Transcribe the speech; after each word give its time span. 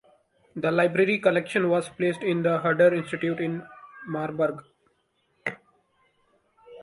The 0.55 0.71
library 0.71 1.19
collection 1.19 1.69
was 1.69 1.87
placed 1.89 2.23
in 2.23 2.41
the 2.41 2.57
Herder 2.57 2.91
Institute 2.91 3.39
in 3.39 3.63
Marburg. 4.07 4.63